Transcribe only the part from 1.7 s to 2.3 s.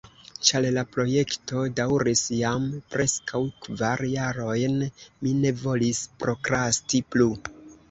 daŭris